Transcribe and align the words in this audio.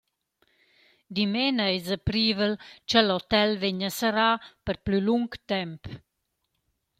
Dimena 1.17 1.65
esa 1.79 1.97
privel 2.07 2.53
cha 2.89 3.01
l’hotel 3.03 3.49
vegna 3.63 3.89
serrà 3.99 4.29
per 4.65 4.75
plü 4.85 4.97
lung 5.07 5.31
temp. 5.49 5.81